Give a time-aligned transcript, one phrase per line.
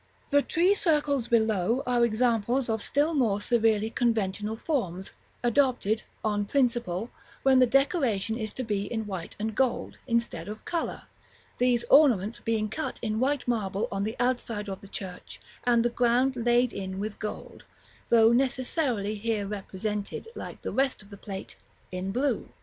[0.31, 5.11] The tree circles below are examples of still more severely conventional forms,
[5.43, 7.11] adopted, on principle,
[7.43, 11.03] when the decoration is to be in white and gold, instead of color;
[11.59, 15.89] these ornaments being cut in white marble on the outside of the church, and the
[15.91, 17.63] ground laid in with gold,
[18.09, 21.57] though necessarily here represented, like the rest of the plate,
[21.91, 22.49] in blue.